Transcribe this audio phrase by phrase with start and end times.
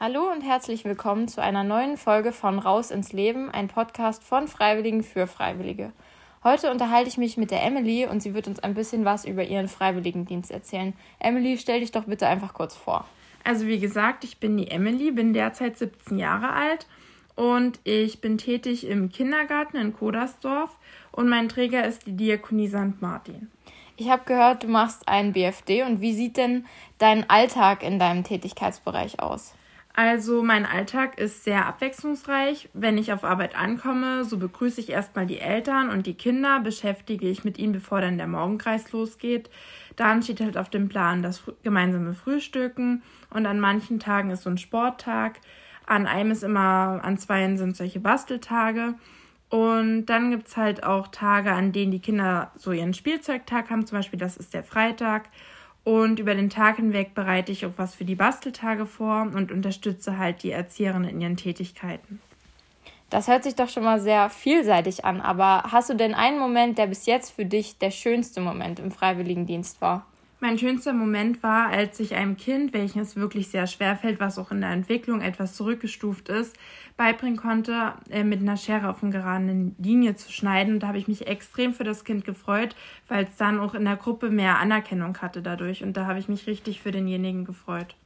[0.00, 4.46] Hallo und herzlich willkommen zu einer neuen Folge von Raus ins Leben, ein Podcast von
[4.46, 5.90] Freiwilligen für Freiwillige.
[6.44, 9.42] Heute unterhalte ich mich mit der Emily und sie wird uns ein bisschen was über
[9.42, 10.94] ihren Freiwilligendienst erzählen.
[11.18, 13.08] Emily, stell dich doch bitte einfach kurz vor.
[13.42, 16.86] Also wie gesagt, ich bin die Emily, bin derzeit 17 Jahre alt
[17.34, 20.78] und ich bin tätig im Kindergarten in Kodersdorf
[21.10, 23.00] und mein Träger ist die Diakonie St.
[23.02, 23.50] Martin.
[23.96, 26.66] Ich habe gehört, du machst einen BFD und wie sieht denn
[26.98, 29.54] dein Alltag in deinem Tätigkeitsbereich aus?
[29.98, 32.68] Also mein Alltag ist sehr abwechslungsreich.
[32.72, 37.28] Wenn ich auf Arbeit ankomme, so begrüße ich erstmal die Eltern und die Kinder, beschäftige
[37.28, 39.50] ich mit ihnen, bevor dann der Morgenkreis losgeht.
[39.96, 44.50] Dann steht halt auf dem Plan das gemeinsame Frühstücken und an manchen Tagen ist so
[44.50, 45.40] ein Sporttag.
[45.84, 48.94] An einem ist immer, an zweien sind solche Basteltage.
[49.50, 53.84] Und dann gibt es halt auch Tage, an denen die Kinder so ihren Spielzeugtag haben.
[53.84, 55.24] Zum Beispiel, das ist der Freitag.
[55.88, 60.18] Und über den Tag hinweg bereite ich auch was für die Basteltage vor und unterstütze
[60.18, 62.20] halt die Erzieherinnen in ihren Tätigkeiten.
[63.08, 66.76] Das hört sich doch schon mal sehr vielseitig an, aber hast du denn einen Moment,
[66.76, 70.04] der bis jetzt für dich der schönste Moment im Freiwilligendienst war?
[70.40, 74.38] Mein schönster Moment war, als ich einem Kind, welches es wirklich sehr schwer fällt, was
[74.38, 76.56] auch in der Entwicklung etwas zurückgestuft ist,
[76.96, 80.74] beibringen konnte, äh, mit einer Schere auf einer geraden Linie zu schneiden.
[80.74, 82.76] Und da habe ich mich extrem für das Kind gefreut,
[83.08, 85.82] weil es dann auch in der Gruppe mehr Anerkennung hatte dadurch.
[85.82, 87.96] Und da habe ich mich richtig für denjenigen gefreut.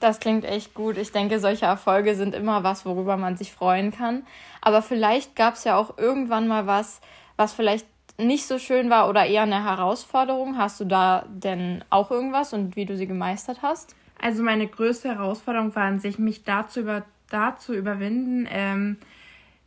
[0.00, 0.96] Das klingt echt gut.
[0.96, 4.26] Ich denke, solche Erfolge sind immer was, worüber man sich freuen kann.
[4.62, 7.02] Aber vielleicht gab es ja auch irgendwann mal was,
[7.36, 7.86] was vielleicht
[8.18, 10.56] nicht so schön war oder eher eine Herausforderung?
[10.56, 13.94] Hast du da denn auch irgendwas und wie du sie gemeistert hast?
[14.18, 18.96] Also meine größte Herausforderung war an sich, mich dazu, über, dazu überwinden, ähm,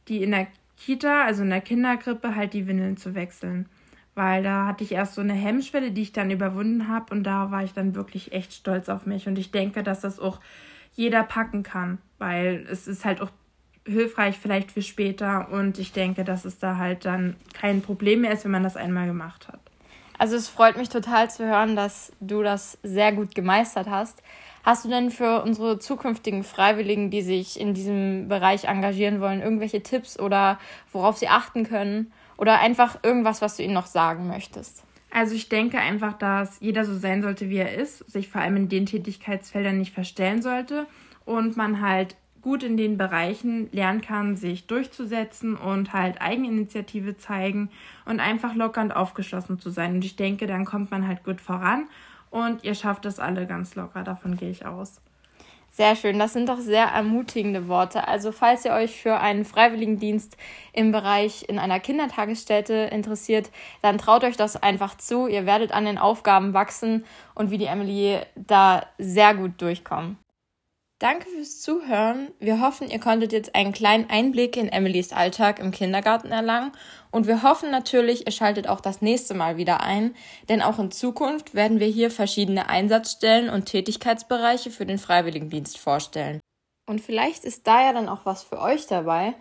[0.08, 3.68] die in der Kita, also in der Kindergrippe, halt die Windeln zu wechseln.
[4.16, 7.52] Weil da hatte ich erst so eine Hemmschwelle, die ich dann überwunden habe und da
[7.52, 9.28] war ich dann wirklich echt stolz auf mich.
[9.28, 10.40] Und ich denke, dass das auch
[10.94, 13.30] jeder packen kann, weil es ist halt auch
[13.90, 18.32] hilfreich vielleicht für später und ich denke, dass es da halt dann kein Problem mehr
[18.32, 19.60] ist, wenn man das einmal gemacht hat.
[20.18, 24.22] Also es freut mich total zu hören, dass du das sehr gut gemeistert hast.
[24.64, 29.82] Hast du denn für unsere zukünftigen Freiwilligen, die sich in diesem Bereich engagieren wollen, irgendwelche
[29.82, 30.60] Tipps oder
[30.92, 32.12] worauf sie achten können?
[32.38, 34.84] Oder einfach irgendwas, was du ihnen noch sagen möchtest?
[35.12, 38.58] Also ich denke einfach, dass jeder so sein sollte, wie er ist, sich vor allem
[38.58, 40.86] in den Tätigkeitsfeldern nicht verstellen sollte
[41.26, 47.70] und man halt gut in den Bereichen lernen kann, sich durchzusetzen und halt Eigeninitiative zeigen
[48.06, 49.96] und einfach locker und aufgeschlossen zu sein.
[49.96, 51.88] Und ich denke, dann kommt man halt gut voran
[52.30, 55.02] und ihr schafft das alle ganz locker, davon gehe ich aus.
[55.72, 58.08] Sehr schön, das sind doch sehr ermutigende Worte.
[58.08, 60.36] Also falls ihr euch für einen Freiwilligendienst
[60.74, 63.52] im Bereich in einer Kindertagesstätte interessiert,
[63.82, 65.28] dann traut euch das einfach zu.
[65.28, 70.18] Ihr werdet an den Aufgaben wachsen und wie die Emily da sehr gut durchkommen.
[71.00, 72.28] Danke fürs Zuhören.
[72.40, 76.74] Wir hoffen, ihr konntet jetzt einen kleinen Einblick in Emilys Alltag im Kindergarten erlangen
[77.10, 80.14] und wir hoffen natürlich, ihr schaltet auch das nächste Mal wieder ein,
[80.50, 86.42] denn auch in Zukunft werden wir hier verschiedene Einsatzstellen und Tätigkeitsbereiche für den Freiwilligendienst vorstellen.
[86.86, 89.36] Und vielleicht ist da ja dann auch was für euch dabei,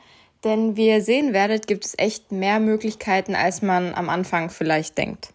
[0.45, 4.97] denn wie ihr sehen werdet, gibt es echt mehr Möglichkeiten, als man am Anfang vielleicht
[4.97, 5.35] denkt.